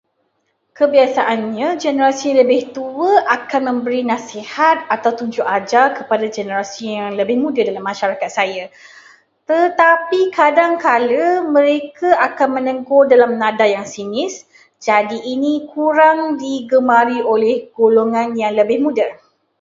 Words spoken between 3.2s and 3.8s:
akan